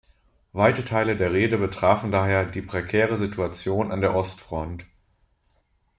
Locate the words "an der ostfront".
3.91-4.87